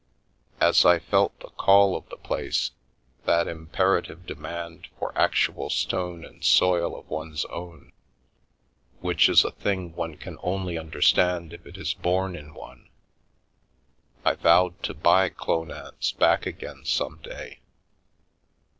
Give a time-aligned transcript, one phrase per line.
[0.59, 2.71] As I felt the call of the place,
[3.25, 7.91] that imperative demand for actual stone and soil of one's own,
[9.01, 12.89] which is a thing one can only understand if it is born in one,
[14.25, 17.59] I vowed to buy Clownance back again some day.